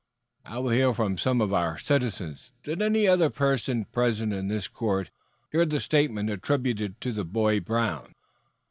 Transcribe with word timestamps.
I 0.43 0.57
will 0.57 0.71
hear 0.71 0.95
from 0.95 1.19
some 1.19 1.41
of 1.41 1.53
our 1.53 1.77
citizens. 1.77 2.49
Did 2.63 2.81
any 2.81 3.07
other 3.07 3.29
person 3.29 3.85
present 3.85 4.33
in 4.33 4.47
this 4.47 4.67
court 4.67 5.11
hear 5.51 5.63
the 5.63 5.79
statements 5.79 6.33
attributed 6.33 6.99
to 7.01 7.11
the 7.11 7.23
boy 7.23 7.59
Brown?" 7.59 8.15